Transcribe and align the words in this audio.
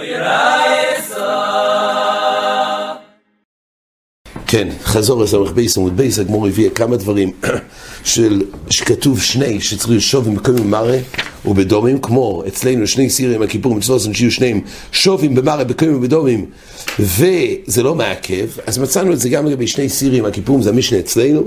Oye, 0.00 0.18
כן, 4.54 4.68
חזור 4.84 5.22
לסמך 5.22 5.50
בייס 5.50 5.78
עמוד 5.78 5.96
בייס, 5.96 6.18
הגמור 6.18 6.46
הביאה 6.46 6.70
כמה 6.70 6.96
דברים 6.96 7.32
של, 8.04 8.42
שכתוב 8.70 9.22
שני, 9.22 9.60
שצריך 9.60 9.90
לשוב 9.90 10.26
עם 10.28 10.34
מקומים 10.34 10.64
במראה 10.64 10.98
ובדומים, 11.44 11.98
כמו 11.98 12.42
אצלנו 12.48 12.86
שני 12.86 13.10
סירים, 13.10 13.42
הכיפורים, 13.42 13.78
מצוות 13.78 14.00
שיהיו 14.12 14.30
שניהם 14.30 14.60
שובים 14.92 15.34
במראה, 15.34 15.64
בקומים 15.64 15.96
ובדומים, 15.96 16.46
וזה 16.98 17.82
לא 17.82 17.94
מעכב, 17.94 18.46
אז 18.66 18.78
מצאנו 18.78 19.12
את 19.12 19.20
זה 19.20 19.28
גם 19.28 19.46
לגבי 19.46 19.66
שני 19.66 19.88
סירים, 19.88 20.24
הכיפורים 20.24 20.62
זה 20.62 20.70
המשנה 20.70 20.98
אצלנו, 20.98 21.42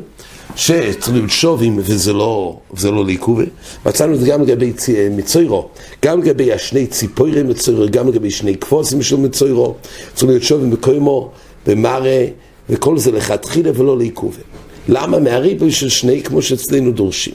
שצריך 0.56 1.10
להיות 1.14 1.30
שובים 1.30 1.80
וזה 1.84 2.14
לא, 2.14 2.58
וזה 2.74 2.92
לא 2.92 3.06
לעיכובה, 3.06 3.44
מצאנו 3.86 4.14
את 4.14 4.20
זה 4.20 4.28
גם 4.28 4.42
לגבי 4.42 4.74
מצוירו, 5.12 5.70
גם 6.06 6.22
לגבי 6.22 6.54
השני 6.54 6.88
ציפוירים 6.88 7.50
מצוירו, 7.50 7.86
גם 7.92 8.08
לגבי 8.08 8.32
שני 8.32 8.58
כפוסים 8.58 9.02
של 9.02 9.16
מצוירו, 9.16 9.76
צריך 10.14 10.30
להיות 10.30 10.44
שובים 10.44 10.72
בקוימו, 10.72 11.32
במראה, 11.68 12.28
וכל 12.70 12.98
זה 12.98 13.12
לכתחילה 13.12 13.72
ולא 13.76 13.98
לעיכובה. 13.98 14.42
למה? 14.88 15.20
מהריבוי 15.20 15.72
של 15.72 15.90
שני 15.90 16.24
כמו 16.24 16.42
שאצלנו 16.42 16.92
דורשים. 16.92 17.34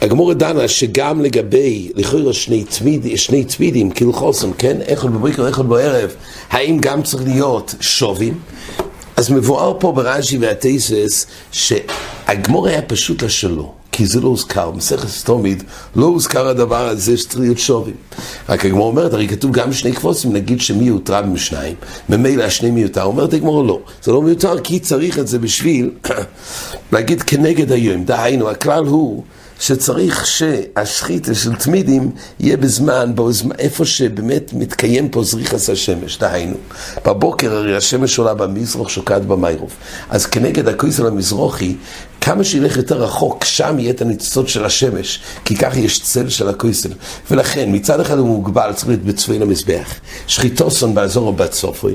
הגמור 0.00 0.32
דנה 0.32 0.68
שגם 0.68 1.20
לגבי, 1.20 1.90
לכאורה 1.94 2.32
שני, 2.32 2.64
תמיד, 2.64 3.06
שני 3.16 3.44
תמידים, 3.44 3.90
כאילו 3.90 4.12
חוסן, 4.12 4.50
כן? 4.58 4.80
איכות 4.80 5.10
בבוקר, 5.10 5.46
איכות 5.46 5.66
בערב, 5.66 6.14
האם 6.50 6.78
גם 6.80 7.02
צריך 7.02 7.22
להיות 7.22 7.74
שובים? 7.80 8.38
אז 9.16 9.30
מבואר 9.30 9.76
פה 9.80 9.92
ברש"י 9.92 10.38
והטייסס 10.38 11.26
שהגמור 11.52 12.68
היה 12.68 12.82
פשוט 12.82 13.22
לשלו. 13.22 13.72
כי 13.96 14.06
זה 14.06 14.20
לא 14.20 14.28
הוזכר, 14.28 14.70
במסכת 14.70 15.08
סתומית 15.08 15.62
לא 15.96 16.06
הוזכר 16.06 16.48
הדבר 16.48 16.88
הזה 16.88 17.16
שצריך 17.16 17.40
להיות 17.40 17.58
שובים. 17.58 17.94
רק 18.48 18.64
הגמור 18.64 18.86
אומרת, 18.86 19.12
הרי 19.12 19.28
כתוב 19.28 19.52
גם 19.52 19.72
שני 19.72 19.92
קבוצים, 19.92 20.32
נגיד 20.32 20.60
שמי 20.60 20.84
מיותר 20.84 21.26
משניים, 21.26 21.74
ממילא 22.08 22.44
השני 22.44 22.70
מיותר, 22.70 23.02
אומרת 23.02 23.32
הגמור 23.32 23.64
לא, 23.64 23.80
זה 24.02 24.12
לא 24.12 24.22
מיותר 24.22 24.60
כי 24.60 24.78
צריך 24.78 25.18
את 25.18 25.28
זה 25.28 25.38
בשביל 25.38 25.90
להגיד 26.92 27.22
כנגד 27.22 27.72
היום, 27.72 28.04
דהיינו, 28.04 28.50
הכלל 28.50 28.84
הוא 28.84 29.22
שצריך 29.60 30.26
שהשחיתה 30.26 31.34
של 31.34 31.54
תמידים 31.54 32.10
יהיה 32.40 32.56
בזמן, 32.56 33.12
בזמן, 33.14 33.54
איפה 33.58 33.84
שבאמת 33.84 34.52
מתקיים 34.52 35.08
פה 35.08 35.22
זריחס 35.22 35.70
השמש, 35.70 36.18
דהיינו. 36.18 36.56
בבוקר 37.06 37.52
הרי 37.52 37.76
השמש 37.76 38.18
עולה 38.18 38.34
במזרח, 38.34 38.88
שוקעת 38.88 39.26
במיירוב. 39.26 39.70
אז 40.10 40.26
כנגד 40.26 40.68
הכויסל 40.68 41.06
המזרוחי, 41.06 41.76
כמה 42.20 42.44
שילך 42.44 42.76
יותר 42.76 43.02
רחוק, 43.02 43.44
שם 43.44 43.78
יהיה 43.78 43.90
את 43.90 44.00
הניצוצות 44.00 44.48
של 44.48 44.64
השמש, 44.64 45.20
כי 45.44 45.56
כך 45.56 45.76
יש 45.76 46.00
צל 46.02 46.28
של 46.28 46.48
הכויסל. 46.48 46.92
ולכן, 47.30 47.68
מצד 47.72 48.00
אחד 48.00 48.18
הוא 48.18 48.26
מוגבל, 48.26 48.72
צריך 48.72 48.88
להיות 48.88 49.02
בצפון 49.02 49.42
המזבח. 49.42 49.94
שחיתוסון 50.26 50.94
באזור 50.94 51.28
הבצופוי. 51.28 51.94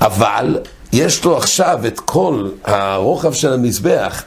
אבל 0.00 0.58
יש 0.92 1.24
לו 1.24 1.36
עכשיו 1.36 1.80
את 1.86 2.00
כל 2.00 2.48
הרוחב 2.64 3.32
של 3.32 3.52
המזבח. 3.52 4.22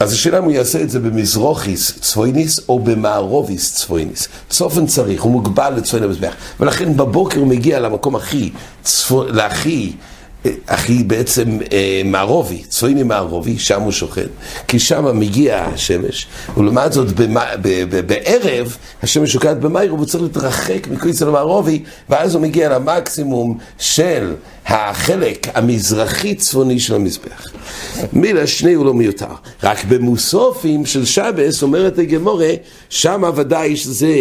אז 0.00 0.12
השאלה 0.12 0.38
אם 0.38 0.44
הוא 0.44 0.52
יעשה 0.52 0.82
את 0.82 0.90
זה 0.90 1.00
במזרוכיס 1.00 1.98
צפויניס 2.00 2.60
או 2.68 2.78
במערוביס 2.78 3.74
צפויניס. 3.74 4.28
צופן 4.50 4.86
צריך, 4.86 5.22
הוא 5.22 5.32
מוגבל 5.32 5.74
לצפוין 5.76 6.02
המזבח. 6.02 6.34
ולכן 6.60 6.96
בבוקר 6.96 7.38
הוא 7.38 7.46
מגיע 7.46 7.80
למקום 7.80 8.16
הכי, 8.16 8.50
צפו, 8.82 9.24
להכי 9.24 9.92
הכי 10.68 11.02
בעצם 11.04 11.58
אה, 11.72 12.02
מערובי, 12.04 12.62
צפויני 12.68 13.02
מערובי, 13.02 13.58
שם 13.58 13.82
הוא 13.82 13.92
שוכן, 13.92 14.26
כי 14.68 14.78
שם 14.78 15.18
מגיע 15.18 15.64
השמש, 15.64 16.26
ולעומת 16.56 16.92
זאת 16.92 17.06
בערב 18.06 18.76
השמש 19.02 19.32
שוקעת 19.32 19.60
במאיר, 19.60 19.94
והוא 19.94 20.06
צריך 20.06 20.22
להתרחק 20.22 20.88
מכויסל 20.88 21.28
המערובי, 21.28 21.82
ואז 22.08 22.34
הוא 22.34 22.42
מגיע 22.42 22.68
למקסימום 22.68 23.58
של 23.78 24.34
החלק 24.66 25.46
המזרחי 25.54 26.34
צפוני 26.34 26.80
של 26.80 26.94
המזבח. 26.94 27.46
מילה 28.12 28.46
שני 28.46 28.74
הוא 28.74 28.86
לא 28.86 28.94
מיותר, 28.94 29.26
רק 29.62 29.84
במוסופים 29.84 30.86
של 30.86 31.04
שבס 31.04 31.62
אומרת 31.62 31.98
הגמורה, 31.98 32.50
שם 32.90 33.22
ודאי 33.36 33.76
שזה 33.76 34.14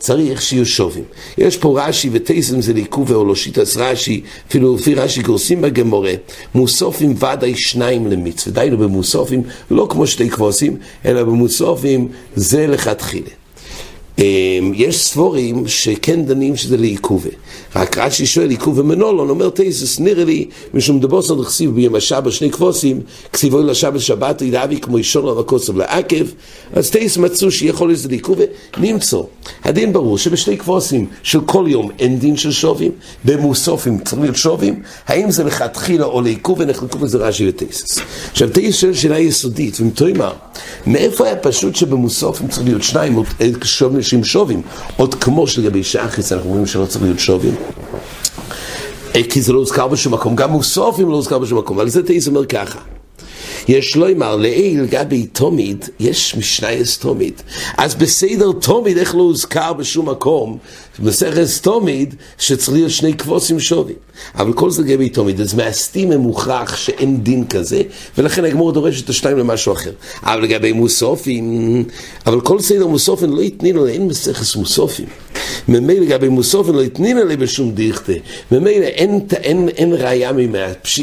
צריך 0.00 0.42
שיהיו 0.42 0.66
שובים. 0.66 1.04
יש 1.38 1.56
פה 1.56 1.80
רש"י 1.80 2.10
וטייסם 2.12 2.60
זה 2.60 2.72
לעיכוב 2.72 3.12
או 3.12 3.24
לא 3.24 3.34
שיטס 3.34 3.76
רש"י, 3.76 4.20
אפילו 4.48 4.74
לפי 4.74 4.94
רש"י 4.94 5.22
גורסים 5.22 5.60
בגמורה, 5.62 6.12
מוסופים 6.54 7.14
ודאי 7.16 7.54
שניים 7.54 8.06
למצווה, 8.06 8.54
דיינו 8.54 8.78
במוסופים, 8.78 9.42
לא 9.70 9.86
כמו 9.90 10.06
שתי 10.06 10.30
כבוסים, 10.30 10.76
אלא 11.04 11.22
במוסופים 11.24 12.08
זה 12.36 12.66
לכתחילה. 12.66 13.39
אמ, 14.18 14.72
יש 14.74 14.98
סבורים 14.98 15.68
שכן 15.68 16.24
דנים 16.24 16.56
שזה 16.56 16.76
לעיכובה. 16.76 17.30
רק 17.76 17.98
רש"י 17.98 18.26
שואל 18.26 18.50
עיכובה 18.50 18.82
מנולון, 18.82 19.30
אומר 19.30 19.48
תייסס, 19.50 20.00
נראה 20.00 20.24
לי, 20.24 20.48
משום 20.74 21.00
דבוסון 21.00 21.40
נכסיב 21.40 21.74
ביום 21.74 21.94
השבת 21.94 22.32
שני 22.32 22.50
כבוסים, 22.50 23.00
כסיבו 23.32 23.62
לשבת 23.62 24.00
שבת 24.00 24.42
ידעבי 24.42 24.80
כמו 24.80 24.96
אישון 24.96 25.28
על 25.28 25.38
הקוסם 25.38 25.78
לעקב, 25.78 26.24
אז 26.72 26.90
תייס 26.90 27.16
מצאו 27.16 27.50
שיכול 27.50 27.88
להיות 27.88 28.04
לעיכובה, 28.08 28.44
נמצא. 28.78 29.16
הדין 29.64 29.92
ברור 29.92 30.18
שבשני 30.18 30.58
כבוסים 30.58 31.06
של 31.22 31.40
כל 31.40 31.64
יום 31.68 31.90
אין 31.98 32.18
דין 32.18 32.36
של 32.36 32.52
שובים, 32.52 32.92
במוסופים 33.24 33.98
צריך 33.98 34.20
להיות 34.20 34.36
שובים, 34.36 34.82
האם 35.06 35.30
זה 35.30 35.44
לכתחילה 35.44 36.04
או 36.04 36.20
לעיכובה, 36.20 36.64
נחלקו 36.64 36.98
בזה 36.98 37.18
רש"י 37.18 37.48
ותייסס. 37.48 38.00
עכשיו 38.30 38.48
תייס 38.48 38.76
שואל 38.76 38.94
שאלה 38.94 39.18
יסודית, 39.18 39.80
ומתוימה, 39.80 40.30
מאיפה 40.86 41.24
היה 41.26 41.36
פשוט 41.36 41.76
שבמוסופים 41.76 42.48
צריך 42.48 42.66
להיות 42.66 42.82
שניים, 42.82 43.22
שובים 43.62 44.02
אנשים 44.10 44.24
שובים. 44.24 44.62
עוד 44.96 45.14
כמו 45.14 45.46
שלגבי 45.46 45.84
שחריס 45.84 46.32
אנחנו 46.32 46.48
אומרים 46.50 46.66
שלא 46.66 46.86
צריך 46.86 47.04
להיות 47.04 47.18
שובים. 47.18 47.54
אה, 49.14 49.22
כי 49.30 49.42
זה 49.42 49.52
לא 49.52 49.58
הוזכר 49.58 49.88
בשום 49.88 50.14
מקום, 50.14 50.36
גם 50.36 50.50
מוסופים 50.50 51.08
לא 51.08 51.14
הוזכר 51.14 51.38
בשום 51.38 51.58
מקום, 51.58 51.78
אבל 51.78 51.88
זה 51.88 52.06
תאיז 52.06 52.28
אומר 52.28 52.46
ככה. 52.46 52.78
יש 53.68 53.96
לא 53.96 54.10
אמר, 54.10 54.36
לעיל 54.36 54.86
גבי 54.86 55.26
תומיד, 55.26 55.84
יש 56.00 56.36
משנייס 56.36 56.98
תומיד. 56.98 57.34
אז 57.78 57.94
בסדר 57.94 58.52
תומיד, 58.52 58.98
איך 58.98 59.14
לא 59.14 59.20
הוזכר 59.20 59.72
בשום 59.72 60.08
מקום, 60.08 60.58
בסדר 61.00 61.44
תומיד, 61.62 62.14
שצריך 62.38 62.72
להיות 62.72 62.90
שני 62.90 63.14
כבוסים 63.14 63.60
שובים. 63.60 63.96
אבל 64.34 64.52
כל 64.52 64.70
זה 64.70 64.82
גבי 64.82 65.08
תומיד, 65.08 65.40
אז 65.40 65.54
מהסתים 65.54 66.12
מוכרח 66.12 66.76
שאין 66.76 67.22
דין 67.22 67.46
כזה, 67.46 67.82
ולכן 68.18 68.44
הגמור 68.44 68.72
דורש 68.72 69.02
את 69.02 69.08
השתיים 69.08 69.38
למשהו 69.38 69.72
אחר. 69.72 69.92
אבל 70.22 70.42
לגבי 70.42 70.72
מוסופים, 70.72 71.84
אבל 72.26 72.40
כל 72.40 72.60
סדר 72.60 72.86
מוסופים 72.86 73.36
לא 73.36 73.42
יתנינו, 73.42 73.86
אין 73.86 74.06
מסכס 74.06 74.56
מוסופים. 74.56 75.06
ממילא 75.68 76.00
לגבי 76.06 76.28
מוסופים 76.28 76.74
לא 76.74 76.82
יתנינו 76.82 77.24
לי 77.24 77.36
בשום 77.36 77.72
דיכטה. 77.72 78.12
ממילא 78.52 78.84
אין, 78.84 79.20
אין, 79.32 79.68
אין 79.68 79.92
ראייה 79.92 80.30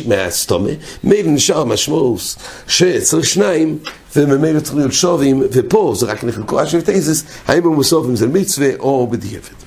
מהסתומה, 0.05 0.69
ממילא 1.03 1.31
נשאר 1.31 1.61
המשמעות 1.61 2.35
שצריך 2.67 3.25
שניים, 3.25 3.77
וממילא 4.15 4.59
צריך 4.59 4.75
להיות 4.75 4.93
שובים, 4.93 5.43
ופה 5.51 5.93
זה 5.97 6.05
רק 6.05 6.23
נחלקו 6.23 6.63
אשר 6.63 6.79
תזס, 6.85 7.23
האם 7.47 7.63
במוסופים 7.63 8.15
זה 8.15 8.27
מצווה 8.27 8.69
או 8.79 9.07
בדיעבד. 9.07 9.57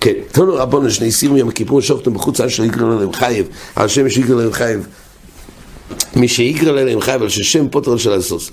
כן, 0.00 0.12
תנו 0.32 0.54
רבונו 0.54 0.90
שני 0.90 1.12
סירים 1.12 1.36
יום 1.36 1.48
הכיפור 1.48 1.80
שוכתם 1.80 2.14
בחוץ 2.14 2.40
עד 2.40 2.50
שלא 2.50 2.64
יגרל 2.64 2.92
עליהם 2.92 3.12
חייב, 3.12 3.46
על 3.76 3.88
שם 3.88 4.08
שיגרל 4.10 4.36
עליהם 4.36 4.52
חייב, 4.52 4.86
מי 6.16 6.28
שיגרל 6.28 6.78
עליהם 6.78 7.00
חייב, 7.00 7.22
על 7.22 7.28
ששם 7.28 7.68
פוטר 7.68 7.96
של 7.96 8.12
הסוס. 8.12 8.50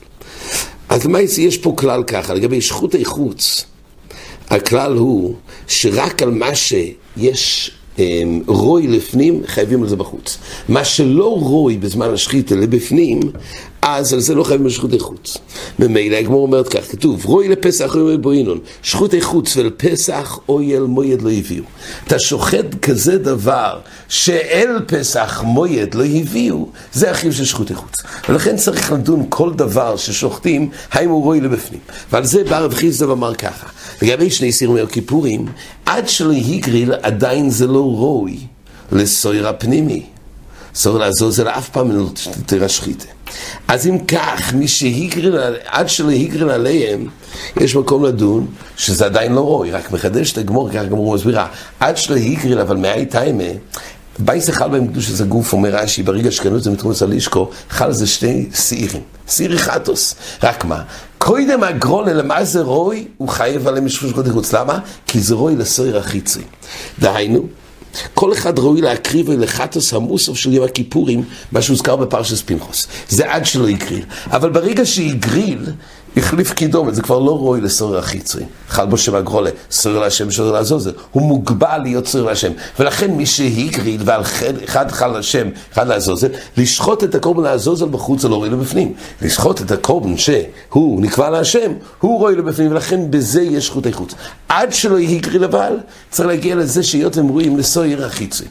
אז 0.89 1.05
למעשה 1.05 1.41
יש 1.41 1.57
פה 1.57 1.73
כלל 1.77 2.03
ככה, 2.03 2.33
לגבי 2.33 2.61
שכותי 2.61 3.05
חוץ, 3.05 3.65
הכלל 4.51 4.97
הוא 4.97 5.35
שרק 5.67 6.23
על 6.23 6.31
מה 6.31 6.55
שיש 6.55 7.71
אמ, 7.99 8.41
רוי 8.47 8.87
לפנים, 8.87 9.41
חייבים 9.45 9.83
על 9.83 9.89
זה 9.89 9.95
בחוץ. 9.95 10.37
מה 10.69 10.85
שלא 10.85 11.37
רוי 11.39 11.77
בזמן 11.77 12.13
השחיתה 12.13 12.55
לבפנים, 12.55 13.19
אז 13.81 14.13
על 14.13 14.19
זה 14.19 14.35
לא 14.35 14.43
חייבים 14.43 14.67
בשחוטי 14.67 14.99
חוץ. 14.99 15.37
ממילא 15.79 16.15
הגמור 16.15 16.41
אומרת 16.41 16.67
כך, 16.67 16.91
כתוב, 16.91 17.25
רוי 17.25 17.49
לפסח 17.49 17.95
אוי 17.95 18.17
בוינון, 18.17 18.59
שחוטי 18.83 19.21
חוץ 19.21 19.57
ולפסח 19.57 20.39
אוי 20.49 20.77
אל 20.77 20.83
מויד 20.83 21.21
לא 21.21 21.31
הביאו. 21.31 21.63
אתה 22.07 22.19
שוחט 22.19 22.65
כזה 22.81 23.17
דבר 23.17 23.79
שאל 24.09 24.79
פסח 24.87 25.43
מויד 25.45 25.95
לא 25.95 26.03
הביאו, 26.05 26.69
זה 26.93 27.11
החיוב 27.11 27.33
של 27.33 27.45
שחוטי 27.45 27.75
חוץ. 27.75 27.95
ולכן 28.29 28.55
צריך 28.57 28.91
לדון 28.91 29.25
כל 29.29 29.53
דבר 29.53 29.97
ששוחטים, 29.97 30.69
האם 30.91 31.09
הוא 31.09 31.23
רוי 31.23 31.41
לבפנים. 31.41 31.81
ועל 32.11 32.25
זה 32.25 32.43
בא 32.43 32.59
רב 32.59 32.73
חיסדו 32.73 33.09
ואמר 33.09 33.35
ככה, 33.35 33.67
לגבי 34.01 34.29
שני 34.29 34.51
סירים 34.51 34.77
יום 34.77 34.87
כיפורים, 34.87 35.45
עד 35.85 36.09
שלא 36.09 36.33
הגריל 36.33 36.93
עדיין 36.93 37.49
זה 37.49 37.67
לא 37.67 37.81
רוי 37.81 38.37
לסויר 38.91 39.47
הפנימי. 39.47 40.03
סויר 40.75 40.97
לעזוזל 40.97 41.47
אף 41.47 41.69
פעם 41.69 41.91
לא 41.91 42.05
תראה 42.45 42.69
שחיתה. 42.69 43.20
אז 43.67 43.87
אם 43.87 43.97
כך, 44.07 44.53
מי 44.53 44.67
שהגרין, 44.67 45.33
עד 45.65 45.89
שלא 45.89 46.09
הגרין 46.09 46.49
עליהם, 46.49 47.07
יש 47.57 47.75
מקום 47.75 48.05
לדון 48.05 48.47
שזה 48.77 49.05
עדיין 49.05 49.33
לא 49.33 49.41
רוי, 49.41 49.71
רק 49.71 49.91
מחדש 49.91 50.31
את 50.31 50.37
הגמור, 50.37 50.69
ככה 50.69 50.81
הגמור 50.81 51.15
מסבירה, 51.15 51.47
עד 51.79 51.97
שלא 51.97 52.15
הגרין, 52.15 52.57
אבל 52.57 52.77
מאי 52.77 53.05
טיימה, 53.05 53.43
בייס 54.19 54.49
חל 54.49 54.69
בהם 54.69 54.87
קדוש 54.87 55.09
איזה 55.09 55.23
גוף, 55.23 55.53
אומר 55.53 55.75
רש"י, 55.75 56.03
ברגע 56.03 56.31
שקנו 56.31 56.57
את 56.57 56.63
זה 56.63 57.05
על 57.05 57.11
אישקו, 57.11 57.49
חל 57.69 57.91
זה 57.91 58.07
שני 58.07 58.49
שעירים, 58.53 59.01
שעיר 59.27 59.57
חטוס. 59.57 60.15
רק 60.43 60.65
מה, 60.65 60.81
קודם 61.17 61.63
הגרולה, 61.63 62.13
למה 62.13 62.43
זה 62.43 62.61
רוי? 62.61 63.07
הוא 63.17 63.29
חייב 63.29 63.67
עליהם 63.67 63.85
משפוש 63.85 64.11
קודם 64.11 64.31
חוץ. 64.31 64.53
למה? 64.53 64.79
כי 65.07 65.19
זה 65.19 65.35
רוי 65.35 65.55
לסויר 65.55 65.97
החיצי. 65.97 66.41
דהיינו, 66.99 67.47
כל 68.13 68.33
אחד 68.33 68.59
ראוי 68.59 68.81
להקריב 68.81 69.31
לחטוס 69.31 69.93
המוסוף 69.93 70.37
של 70.37 70.53
יום 70.53 70.65
הכיפורים, 70.65 71.23
מה 71.51 71.61
שהוזכר 71.61 71.95
בפרשס 71.95 72.41
פנחוס. 72.41 72.87
זה 73.09 73.31
עד 73.31 73.45
שלא 73.45 73.67
הגריל. 73.67 74.03
אבל 74.27 74.49
ברגע 74.49 74.85
שהגריל, 74.85 75.65
החליף 76.17 76.53
קידומת, 76.53 76.95
זה 76.95 77.01
כבר 77.01 77.19
לא 77.19 77.31
רואי 77.31 77.61
לסורר 77.61 77.97
החיצרי. 77.97 78.43
חל 78.69 78.85
בו 78.85 78.97
שם 78.97 79.15
הגרולה, 79.15 79.49
סורר 79.71 79.99
להשם, 79.99 80.31
סורר 80.31 80.51
לעזוזל. 80.51 80.91
הוא 81.11 81.23
מוגבל 81.23 81.77
להיות 81.77 82.07
סורר 82.07 82.23
להשם. 82.23 82.51
ולכן 82.79 83.11
מי 83.11 83.25
שהגריל 83.25 84.01
ועל 84.05 84.21
אחד 84.65 84.91
חל 84.91 85.07
להשם, 85.07 85.47
אחד 85.73 85.87
לעזוזל, 85.87 86.27
לשחוט 86.57 87.03
את 87.03 87.15
הקורבן 87.15 87.43
לעזוזל 87.43 87.85
בחוץ 87.85 88.21
זה 88.21 88.29
לא 88.29 88.35
רואי 88.35 88.49
לבפנים. 88.49 88.93
לשחוט 89.21 89.61
את 89.61 89.71
הקורבן 89.71 90.17
שהוא 90.17 91.01
נקבע 91.01 91.29
להשם, 91.29 91.71
הוא 91.99 92.19
רואי 92.19 92.35
לבפנים, 92.35 92.71
ולכן 92.71 93.11
בזה 93.11 93.41
יש 93.41 93.69
חוטי 93.69 93.93
חוץ. 93.93 94.13
עד 94.49 94.73
שלא 94.73 94.97
הגריל 94.97 95.43
אבל, 95.43 95.73
צריך 96.09 96.27
להגיע 96.27 96.55
לזה 96.55 96.83
שהיות 96.83 97.17
הם 97.17 97.27
רואים 97.27 97.57
לסורר 97.57 98.05
החיצרי. 98.05 98.47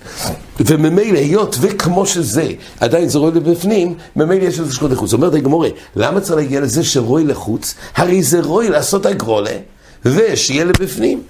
וממילא, 0.60 1.18
היות 1.18 1.56
וכמו 1.60 2.06
שזה, 2.06 2.48
עדיין 2.80 3.08
זה 3.08 3.18
רואי 3.18 3.32
לבפנים, 3.34 3.94
ממילא 4.16 4.44
יש 4.44 4.60
לזה 4.60 4.74
שחוטי 4.74 4.94
חוץ. 4.94 5.12
אומרת 5.12 5.34
הגמורה, 5.34 5.68
למה 5.96 6.20
צריך 6.20 6.36
להגיע 6.36 6.60
לזה 6.60 6.84
שרואי 6.84 7.24
לחוץ? 7.24 7.49
בחוץ, 7.50 7.74
הרי 7.96 8.22
זה 8.22 8.40
רואי 8.40 8.68
לעשות 8.68 9.06
הגרולה, 9.06 9.56
ושיהיה 10.04 10.64
לבפנים. 10.64 11.22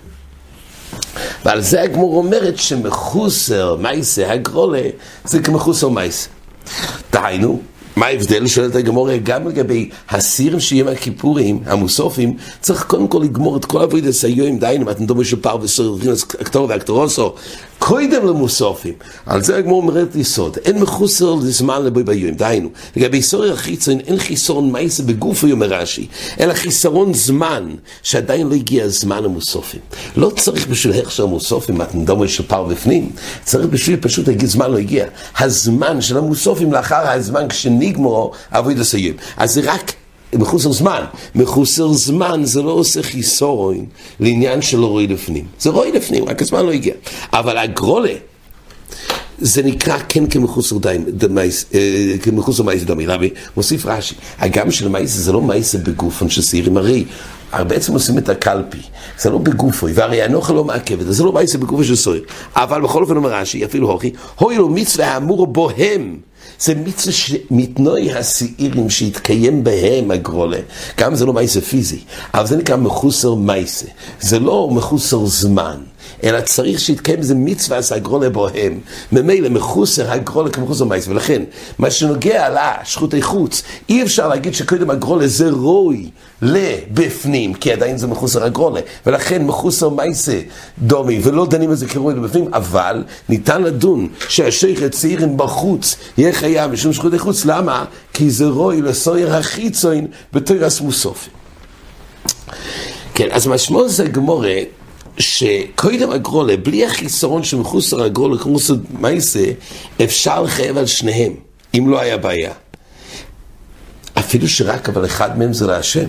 ועל 1.45 1.61
זה 1.61 1.83
הגמור 1.83 2.17
אומרת 2.17 2.59
שמחוסר 2.59 3.77
מייסה 3.77 4.33
הגרולה 4.33 4.83
זה 5.25 5.43
כמחוסר 5.43 5.89
מייסה. 5.89 6.29
דהיינו, 7.13 7.61
מה 7.97 8.07
ההבדל? 8.07 8.47
שואלת 8.47 8.75
הגמורה, 8.75 9.17
גם 9.17 9.49
לגבי 9.49 9.91
הסירים 10.11 10.61
שיהיה 10.61 10.85
מהכיפורים, 10.85 11.63
המוסופים, 11.67 12.37
צריך 12.61 12.85
קודם 12.85 13.09
כל 13.09 13.21
לגמור 13.25 13.57
את 13.57 13.65
כל 13.65 13.83
עבודת 13.83 14.07
הסיום, 14.07 14.59
דהיינו, 14.59 14.85
מתנדום 14.85 15.21
משופר 15.21 15.57
וסורים, 15.63 16.11
הכתור 16.41 16.69
והכתורוסו, 16.69 17.35
קודם 17.81 18.27
למוסופים. 18.27 18.95
על 19.27 19.43
זה 19.43 19.57
הגמור 19.57 19.83
אומרת 19.83 20.17
יסוד, 20.17 20.59
אין 20.65 20.79
מחוסר 20.79 21.35
לזמן 21.35 21.85
לבוי 21.85 22.03
ביום, 22.03 22.35
דהיינו, 22.35 22.69
לגבי 22.97 23.23
סורי 23.23 23.53
החיצון 23.53 24.01
אין 24.01 24.19
חיסרון 24.19 24.73
מייסה 24.73 25.03
בגוף 25.03 25.45
אומר 25.53 25.67
רש"י, 25.67 26.07
אלא 26.41 26.55
חיסרון 26.55 27.15
זמן, 27.15 27.71
שעדיין 28.03 28.49
לא 28.49 28.55
הגיע 28.55 28.85
הזמן 28.85 29.25
המוסופים. 29.25 29.81
לא 30.17 30.31
צריך 30.37 30.67
בשביל 30.67 30.99
הכשר 30.99 31.23
המוסופים, 31.23 31.79
מתנדום 31.79 32.23
משופר 32.23 32.65
בפנים, 32.65 33.11
צריך 33.45 33.67
בשביל 33.67 33.97
פשוט 34.01 34.29
להגיד 34.29 34.49
זמן 34.49 34.71
לא 34.71 34.79
הגיע. 34.79 35.07
הזמן 35.39 36.01
של 36.01 36.19
המוסופים 36.19 36.73
לאחר 36.73 37.09
הזמן 37.09 37.49
כשנגמור 37.49 38.33
עבודת 38.51 38.79
הסיום. 38.79 39.17
אז 39.37 39.55
זה 39.55 39.61
רק 39.65 39.93
מחוסר 40.35 40.73
זמן. 40.73 41.05
מחוסר 41.35 41.93
זמן 41.93 42.41
זה 42.45 42.63
לא 42.63 42.71
עושה 42.71 43.03
חיסורון 43.03 43.85
לעניין 44.21 44.63
של 44.63 44.85
רואי 44.85 45.07
לפנים. 45.07 45.45
זה 45.61 45.71
רואי 45.71 45.93
לפנים, 45.93 46.25
רק 46.25 46.43
הזמן 46.43 46.67
לא 46.67 46.73
הגיע. 46.73 46.95
אבל 47.33 47.59
הגרולה, 47.59 48.13
זה 49.39 49.63
נקרא 49.63 49.99
כן 50.09 50.27
כמחוסר 50.27 50.77
דמייס, 51.09 51.65
אה, 51.75 52.15
כמחוסר 52.23 52.63
מייס 52.63 52.83
דמי. 52.83 53.07
למה? 53.07 53.27
מוסיף 53.57 53.87
רש"י, 53.87 54.15
הגם 54.39 54.71
של 54.71 54.89
מייס 54.89 55.11
זה 55.11 55.33
לא 55.33 55.43
מייס 55.43 55.75
בגופון 55.75 56.29
של 56.31 56.43
שעירים, 56.43 56.77
הרי 56.77 57.05
בעצם 57.53 57.93
עושים 57.93 58.19
את 58.19 58.29
הקלפי, 58.29 58.79
זה 59.19 59.31
לא 59.31 59.39
בגופו, 59.39 59.87
והרי 59.95 60.23
הנוכל 60.23 60.53
לא 60.53 60.65
מעכבת, 60.65 61.07
זה 61.09 61.25
לא 61.25 61.33
מייס 61.33 61.57
בגופו 61.57 61.85
של 61.85 61.97
סוער. 61.97 62.21
אבל 62.57 62.81
בכל 62.81 63.03
אופן 63.03 63.17
אומר 63.17 63.35
רש"י, 63.35 63.65
אפילו 63.65 63.91
הוכי, 63.91 64.11
הוי 64.39 64.57
לו 64.57 64.69
מצווה 64.69 65.15
האמור 65.15 65.47
בוהם. 65.47 66.17
זה 66.59 66.75
מצווה 66.75 67.13
שמתנוי 67.13 68.13
השעירים 68.13 68.91
שהתקיים 68.91 69.65
בהם 69.65 70.11
הגרולה. 70.11 70.59
גם 70.99 71.15
זה 71.15 71.27
לא 71.27 71.33
מייסה 71.33 71.61
פיזי, 71.61 71.99
אבל 72.35 72.47
זה 72.47 72.57
נקרא 72.57 72.77
מחוסר 72.77 73.35
מייסה. 73.35 73.87
זה 74.21 74.39
לא 74.39 74.69
מחוסר 74.73 75.27
זמן. 75.27 75.77
אלא 76.25 76.41
צריך 76.41 76.81
שיתקיים 76.81 77.19
איזה 77.19 77.35
מצווה 77.35 77.79
עשה 77.79 77.95
הגרולה 77.95 78.31
בוהם. 78.31 78.81
ממילא 79.13 79.49
מחוסר 79.49 80.11
הגרולה 80.11 80.51
כמחוסר 80.51 80.85
מייס. 80.85 81.09
ולכן, 81.09 81.43
מה 81.79 81.91
שנוגע 81.91 82.49
לשחוטי 82.49 83.23
חוץ, 83.23 83.63
אי 83.89 84.03
אפשר 84.03 84.29
להגיד 84.29 84.55
שקודם 84.55 84.91
הגרולה 84.91 85.27
זה 85.27 85.51
רוי 85.51 86.11
לבפנים, 86.43 87.55
כי 87.55 87.73
עדיין 87.73 87.99
זה 87.99 88.07
מחוסר 88.07 88.45
הגרולה. 88.45 88.81
ולכן 89.07 89.45
מחוסר 89.45 89.89
מייסה 89.89 90.41
דומי, 90.79 91.21
ולא 91.23 91.47
דנים 91.47 91.71
על 91.71 91.77
זה 91.77 91.87
כרוי 91.87 92.15
לבפנים, 92.15 92.55
אבל 92.55 93.05
ניתן 93.29 93.63
לדון 93.63 94.09
שהשייך 94.29 94.83
הצעירים 94.83 95.37
בחוץ 95.37 95.97
יהיה 96.19 96.33
חייב 96.33 96.71
משום 96.71 96.93
שחוטי 96.93 97.19
חוץ. 97.19 97.45
למה? 97.45 97.85
כי 98.13 98.31
זה 98.31 98.47
רוי 98.47 98.83
לסויר 98.83 99.35
החיצוין 99.37 100.07
בתוירס 100.33 100.81
מוסופי. 100.81 101.31
כן, 103.15 103.29
אז 103.31 103.47
משמעות 103.47 103.91
זה 103.91 104.05
גמורה 104.05 104.55
שקודם 105.21 106.11
הגרולה, 106.11 106.57
בלי 106.57 106.87
החיסרון 106.87 107.43
של 107.43 107.57
הגרולה, 108.05 108.35
מחוסר 108.35 108.75
מייסה, 108.91 109.45
אפשר 110.05 110.43
לחייב 110.43 110.79
על 110.79 110.87
שניהם, 110.87 111.33
אם 111.79 111.89
לא 111.91 112.01
היה 112.01 112.17
בעיה. 112.17 112.53
אפילו 114.19 114.49
שרק 114.49 114.89
אבל 114.89 115.05
אחד 115.05 115.39
מהם 115.39 115.53
זה 115.53 115.67
להשם. 115.67 116.07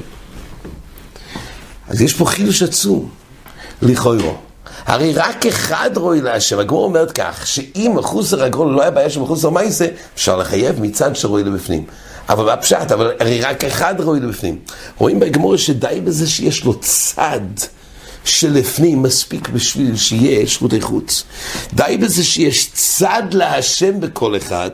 אז 1.87 2.01
יש 2.01 2.13
פה 2.13 2.25
חידוש 2.25 2.63
עצום, 2.63 3.09
לכאורה. 3.81 4.33
הרי 4.85 5.13
רק 5.13 5.45
אחד 5.45 5.89
רואי 5.95 6.21
להשם, 6.21 6.59
הגמור 6.59 6.83
אומרת 6.83 7.11
כך, 7.11 7.47
שאם 7.47 7.91
מחוסר 7.95 8.43
הגרול 8.43 8.73
לא 8.73 8.81
היה 8.81 8.91
בעיה 8.91 9.09
של 9.09 9.19
מחוסר 9.19 9.49
מייסה, 9.49 9.87
אפשר 10.15 10.37
לחייב 10.37 10.81
מצד 10.81 11.15
שרואי 11.15 11.43
לבפנים. 11.43 11.85
אבל 12.29 12.55
בפשט, 12.55 12.91
אבל 12.91 13.11
הרי 13.19 13.41
רק 13.41 13.63
אחד 13.63 13.95
רואי 13.99 14.19
לבפנים. 14.19 14.59
רואים 14.97 15.19
בגמור 15.19 15.57
שדי 15.57 16.01
בזה 16.03 16.27
שיש 16.27 16.63
לו 16.63 16.79
צד. 16.79 17.39
שלפנים 18.25 19.03
מספיק 19.03 19.49
בשביל 19.49 19.97
שיהיה 19.97 20.47
שרותי 20.47 20.81
חוץ. 20.81 21.23
די 21.73 21.97
בזה 22.01 22.23
שיש 22.23 22.69
צד 22.73 23.23
להשם 23.31 23.99
בכל 23.99 24.37
אחד. 24.37 24.69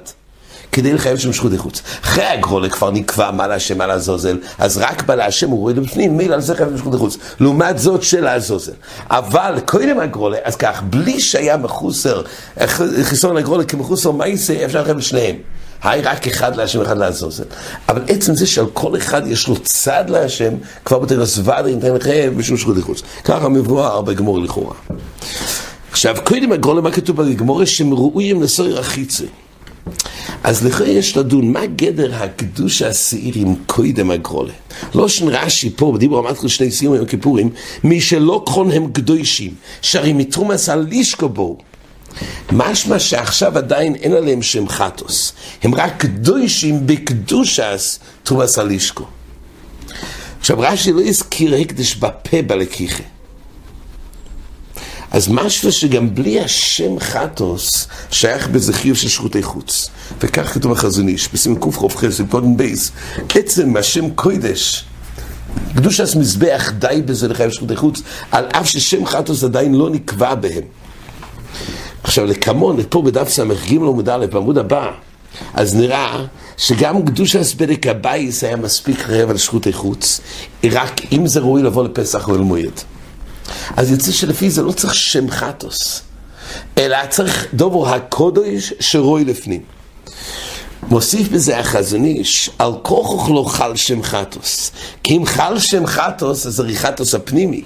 כדי 0.71 0.93
לחייב 0.93 1.17
שם 1.17 1.33
שחותי 1.33 1.57
חוץ. 1.57 1.81
אחרי 2.03 2.25
הגרולה 2.25 2.69
כבר 2.69 2.91
נקבע 2.91 3.31
מה 3.31 3.47
להשם, 3.47 3.77
מה 3.77 3.87
לעזוזל, 3.87 4.37
אז 4.57 4.77
רק 4.77 5.03
בא 5.03 5.15
להשם 5.15 5.49
הוא 5.49 5.59
רואה 5.59 5.73
לבפנים, 5.73 6.17
מילא 6.17 6.33
על 6.33 6.41
זה 6.41 6.55
חייב 6.55 6.77
שחותי 6.77 6.97
חוץ. 6.97 7.17
לעומת 7.39 7.79
זאת 7.79 8.03
של 8.03 8.27
העזוזל. 8.27 8.71
אבל 9.09 9.59
קודם 9.65 9.99
הגרולה, 9.99 10.37
אז 10.43 10.55
כך, 10.55 10.81
בלי 10.89 11.19
שהיה 11.19 11.57
מחוסר, 11.57 12.21
חיסון 13.03 13.37
הגרולה 13.37 13.63
כמחוסר 13.63 14.11
מייסה, 14.11 14.65
אפשר 14.65 14.81
לחייב 14.81 14.97
לשניהם. 14.97 15.35
היי 15.83 16.01
רק 16.01 16.27
אחד 16.27 16.55
להשם, 16.55 16.81
אחד 16.81 16.97
לעזוזל. 16.97 17.43
אבל 17.89 18.01
עצם 18.07 18.35
זה 18.35 18.47
שעל 18.47 18.65
כל 18.73 18.97
אחד 18.97 19.27
יש 19.27 19.47
לו 19.47 19.55
צד 19.63 20.09
להשם, 20.09 20.53
כבר 20.85 20.99
בתרס 20.99 21.37
ודאי 21.37 21.75
ניתן 21.75 21.93
לחייב 21.93 22.37
בשום 22.37 22.57
שחותי 22.57 22.81
חוץ. 22.81 23.01
ככה 23.23 23.49
מבואר 23.49 24.01
בגמור 24.01 24.39
לכאורה. 24.39 24.75
עכשיו, 25.91 26.15
קודם 26.23 26.51
הגרולה, 26.51 26.81
מה 26.81 26.91
כתוב 26.91 27.21
בגמור? 27.21 27.65
שהם 27.65 27.93
ראויים 27.93 28.41
לסויר 28.41 28.79
החיצי. 28.79 29.25
אז 30.43 30.65
לך 30.65 30.83
יש 30.85 31.17
לדון, 31.17 31.51
מה 31.51 31.65
גדר 31.65 32.15
הקדוש 32.15 32.81
השעיר 32.81 33.33
עם 33.35 33.55
קוידם 33.65 34.11
הגרולה? 34.11 34.53
לא 34.95 35.07
שנרש"י 35.07 35.69
פה, 35.69 35.91
בדיבור 35.95 36.19
אמרתי 36.19 36.49
שני 36.49 36.71
סיום 36.71 36.95
יום 36.95 37.05
כיפורים, 37.05 37.49
מי 37.83 38.01
שלא 38.01 38.43
כחון 38.45 38.71
הם 38.71 38.91
קדושים, 38.91 39.51
שהרי 39.81 40.13
מתרומס 40.13 40.69
על 40.69 40.85
לישקו 40.89 41.29
בו. 41.29 41.57
משמע 42.51 42.99
שעכשיו 42.99 43.57
עדיין 43.57 43.95
אין 43.95 44.13
עליהם 44.13 44.41
שם 44.41 44.69
חטוס, 44.69 45.33
הם 45.63 45.75
רק 45.75 45.93
קדושים 45.97 46.87
בקדושס 46.87 47.99
תרומס 48.23 48.59
על 48.59 48.67
לישקו. 48.67 49.05
עכשיו 50.39 50.59
רש"י 50.59 50.93
לא 50.93 51.01
הזכיר 51.01 51.55
הקדש 51.55 51.95
בפה 51.95 52.41
בלקיחה. 52.41 53.03
אז 55.11 55.27
משהו 55.27 55.71
שגם 55.71 56.15
בלי 56.15 56.41
השם 56.41 56.99
חטוס 56.99 57.87
שייך 58.11 58.47
בזה 58.47 58.73
חיוב 58.73 58.97
של 58.97 59.09
שירותי 59.09 59.43
חוץ. 59.43 59.89
וכך 60.21 60.53
כתוב 60.53 60.71
החזון 60.71 61.07
איש, 61.07 61.29
בסימן 61.33 61.59
קכ"ח 61.59 62.03
בפודן 62.21 62.57
בייס, 62.57 62.91
עצם 63.35 63.77
השם 63.77 64.09
קוידש, 64.09 64.85
קדושת 65.75 66.15
מזבח 66.15 66.71
די 66.79 67.01
בזה 67.05 67.27
לחייב 67.27 67.51
שירותי 67.51 67.75
חוץ, 67.75 68.01
על 68.31 68.45
אף 68.45 68.67
ששם 68.67 69.05
חטאת 69.05 69.43
עדיין 69.43 69.75
לא 69.75 69.89
נקבע 69.89 70.35
בהם. 70.35 70.63
עכשיו 72.07 72.25
לקמן, 72.25 72.77
פה 72.89 73.01
בדף 73.01 73.29
ס"ג 73.29 73.71
עמוד 73.71 74.09
א', 74.09 74.25
בעמוד 74.31 74.57
הבא, 74.57 74.91
אז 75.53 75.75
נראה 75.75 76.25
שגם 76.57 77.05
קדושת 77.05 77.55
בדק 77.57 77.87
הבית 77.87 78.43
היה 78.43 78.55
מספיק 78.55 79.09
חייב 79.09 79.29
על 79.29 79.37
שחוטי 79.37 79.73
חוץ, 79.73 80.21
רק 80.71 81.01
אם 81.11 81.27
זה 81.27 81.39
ראוי 81.39 81.63
לבוא 81.63 81.83
לפתח 81.83 82.29
אוהל 82.29 82.39
מועד. 82.39 82.81
אז 83.77 83.91
יוצא 83.91 84.11
שלפי 84.11 84.49
זה 84.49 84.61
לא 84.61 84.71
צריך 84.71 84.95
שם 84.95 85.29
חטאת, 85.29 86.01
אלא 86.77 86.97
צריך 87.09 87.45
דבר 87.53 87.89
הקודש 87.89 88.73
שראוי 88.79 89.25
לפנים. 89.25 89.61
מוסיף 90.89 91.29
בזה 91.29 91.59
החזון 91.59 92.05
איש, 92.05 92.49
על 92.59 92.71
כרחך 92.81 93.29
לא 93.29 93.45
חל 93.47 93.75
שם 93.75 94.03
חטאת. 94.03 94.71
כי 95.03 95.17
אם 95.17 95.25
חל 95.25 95.59
שם 95.59 95.85
חטוס, 95.85 96.45
אז 96.45 96.59
הרי 96.59 96.75
חטוס 96.75 97.15
הפנימי. 97.15 97.63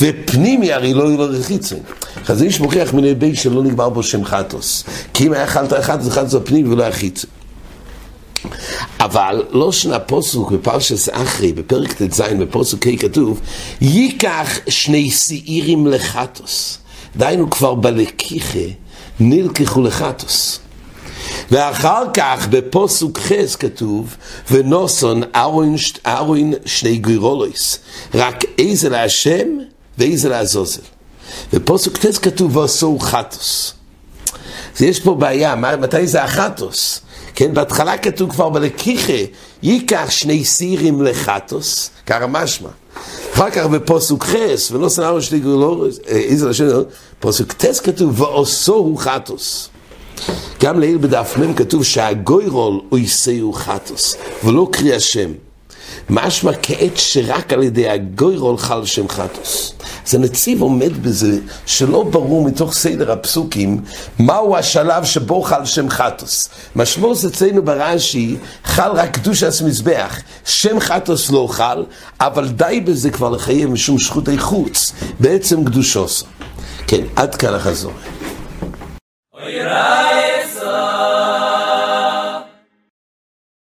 ופנימי 0.00 0.72
הרי 0.72 0.94
לא 0.94 1.16
לו 1.16 1.24
רחיצים. 1.24 1.78
חזון 2.24 2.46
איש 2.46 2.60
מוכיח 2.60 2.94
מן 2.94 3.04
הבי 3.04 3.36
שלא 3.36 3.62
נגמר 3.62 3.88
בו 3.88 4.02
שם 4.02 4.24
חטוס. 4.24 4.84
כי 5.14 5.26
אם 5.26 5.32
היה 5.32 5.46
חלת 5.46 5.72
אחד, 5.72 6.00
זה 6.00 6.10
חטוס 6.10 6.34
הפנימי 6.34 6.68
ולא 6.68 6.82
היה 6.82 6.92
חיצים. 6.92 7.30
אבל 9.00 9.42
לא 9.50 9.72
שנה 9.72 9.98
פוסוק 9.98 10.50
בפרשס 10.50 11.08
אחרי, 11.12 11.52
בפרק 11.52 11.92
ט"ז 11.92 12.20
בפוסוק 12.20 12.86
ה' 12.86 12.96
כתוב, 12.96 13.40
ייקח 13.80 14.58
שני 14.68 15.10
שעירים 15.10 15.86
לחטוס. 15.86 16.78
דהיינו 17.16 17.50
כבר 17.50 17.74
בלקיחה 17.74 18.68
נלקחו 19.20 19.82
לחטוס. 19.82 20.60
ואחר 21.50 22.04
כך 22.14 22.46
בפוסוק 22.50 23.18
חס 23.18 23.56
כתוב, 23.56 24.16
ונוסון 24.50 25.22
ארון 26.06 26.52
שני 26.66 26.96
גרירולויס, 26.96 27.78
רק 28.14 28.44
איזה 28.58 28.88
להשם 28.88 29.48
ואיזה 29.98 30.28
לעזוזל. 30.28 30.82
בפוסוק 31.52 31.96
טס 31.96 32.18
כתוב 32.18 32.56
ועשו 32.56 32.98
חטוס. 32.98 33.74
אז 34.76 34.82
יש 34.82 35.00
פה 35.00 35.14
בעיה, 35.14 35.56
מתי 35.56 36.06
זה 36.06 36.22
החטוס? 36.22 37.00
כן, 37.34 37.54
בהתחלה 37.54 37.98
כתוב 37.98 38.30
כבר 38.30 38.48
בלקיחה, 38.48 39.12
ייקח 39.62 40.10
שני 40.10 40.44
סירים 40.44 41.02
לחטוס, 41.02 41.90
ככה 42.06 42.26
משמע. 42.26 42.68
אחר 43.34 43.50
כך 43.50 43.66
בפוסוק 43.66 44.24
חס, 44.24 44.70
ולא 44.70 44.88
שנאו 44.88 45.22
שלי 45.22 45.40
גולורס, 45.40 45.98
איזה 46.06 46.48
לשון, 46.48 46.84
פוסוק 47.20 47.52
טס 47.52 47.80
כתוב, 47.80 48.20
ועושו 48.20 48.96
חטוס. 48.98 49.68
גם 50.62 50.80
לעיל 50.80 50.98
בדף 50.98 51.34
מ' 51.38 51.54
כתוב 51.54 51.84
שהגוירול 51.84 52.80
הוא 52.88 52.98
יישאו 52.98 53.52
חטוס, 53.52 54.16
ולא 54.44 54.68
קרי 54.72 54.94
השם. 54.94 55.30
משמע 56.10 56.52
כעת 56.62 56.96
שרק 56.96 57.52
על 57.52 57.62
ידי 57.62 57.88
הגוירול 57.88 58.58
חל 58.58 58.84
שם 58.84 59.08
חטוס. 59.08 59.74
אז 60.06 60.14
הנציב 60.14 60.62
עומד 60.62 61.02
בזה 61.02 61.38
שלא 61.66 62.02
ברור 62.02 62.44
מתוך 62.44 62.72
סדר 62.72 63.12
הפסוקים 63.12 63.80
מהו 64.18 64.56
השלב 64.56 65.04
שבו 65.04 65.42
חל 65.42 65.64
שם 65.64 65.88
חטוס. 65.90 66.48
משמעות 66.76 67.18
אצלנו 67.26 67.62
ברש"י 67.62 68.36
חל 68.64 68.90
רק 68.90 69.14
קדושת 69.14 69.62
מזבח, 69.64 70.18
שם 70.44 70.80
חטוס 70.80 71.30
לא 71.30 71.48
חל, 71.50 71.84
אבל 72.20 72.48
די 72.48 72.82
בזה 72.84 73.10
כבר 73.10 73.30
לחייב 73.30 73.70
משום 73.70 73.98
זכותי 73.98 74.38
חוץ, 74.38 74.92
בעצם 75.20 75.64
קדושוסו. 75.64 76.26
כן, 76.86 77.02
עד 77.16 77.34
כאן 77.34 77.54
החזור. 77.54 77.92